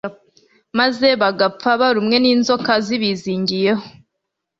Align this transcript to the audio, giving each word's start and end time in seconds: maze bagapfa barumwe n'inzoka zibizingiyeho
maze 0.79 1.07
bagapfa 1.21 1.69
barumwe 1.81 2.17
n'inzoka 2.19 2.73
zibizingiyeho 2.85 3.83